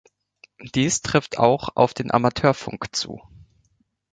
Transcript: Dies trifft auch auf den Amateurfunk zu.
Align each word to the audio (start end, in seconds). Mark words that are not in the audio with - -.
Dies 0.73 1.03
trifft 1.03 1.37
auch 1.37 1.75
auf 1.75 1.93
den 1.93 2.09
Amateurfunk 2.09 2.85
zu. 2.95 3.21